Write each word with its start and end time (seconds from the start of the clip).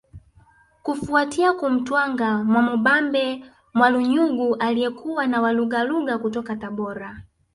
Kufuatia 0.83 1.53
kumtwanga 1.53 2.43
Mwamubambe 2.43 3.45
Mwalunyungu 3.73 4.55
aliyekuwa 4.55 5.27
na 5.27 5.41
walugaluga 5.41 6.17
kutoka 6.17 6.55
Tabora 6.55 7.23